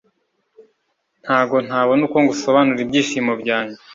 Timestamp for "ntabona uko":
1.67-2.17